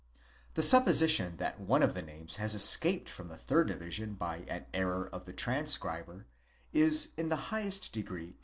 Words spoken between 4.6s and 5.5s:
error of a